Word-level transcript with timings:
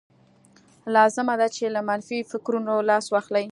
لازمه 0.95 1.33
ده 1.41 1.47
چې 1.55 1.63
له 1.75 1.81
منفي 1.89 2.19
فکرونو 2.31 2.73
لاس 2.89 3.05
واخلئ 3.13 3.45